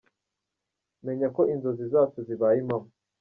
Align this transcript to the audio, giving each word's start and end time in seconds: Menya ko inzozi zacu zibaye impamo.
Menya 1.05 1.27
ko 1.35 1.41
inzozi 1.53 1.83
zacu 1.93 2.17
zibaye 2.27 2.57
impamo. 2.63 2.89